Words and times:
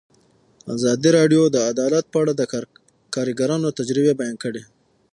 ازادي 0.75 1.09
راډیو 1.17 1.41
د 1.51 1.57
عدالت 1.71 2.05
په 2.13 2.17
اړه 2.23 2.33
د 2.35 2.41
کارګرانو 3.15 3.75
تجربې 3.79 4.13
بیان 4.19 4.35
کړي. 4.43 4.63